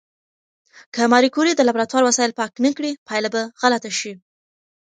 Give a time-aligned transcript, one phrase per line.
[0.93, 4.13] که ماري کوري د لابراتوار وسایل پاک نه کړي، پایله به غلطه شي.